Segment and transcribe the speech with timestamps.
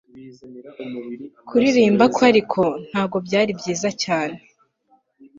[1.47, 4.37] kuririmba kwe ariko, ntabwo byari byiza cyane